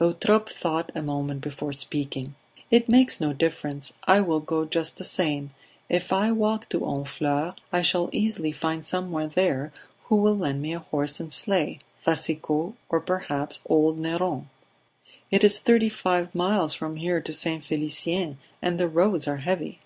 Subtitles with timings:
[0.00, 2.36] Eutrope thought a moment before speaking.
[2.70, 3.92] "It makes no difference.
[4.04, 5.50] I will go just the same.
[5.88, 9.72] If I walk to Honfleur, I shall easily find someone there
[10.04, 14.44] who will lend me a horse and sleigh Racicot, or perhaps old Neron."
[15.32, 17.64] "It is thirty five miles from here to St.
[17.64, 19.80] Felicien and the roads are heavy."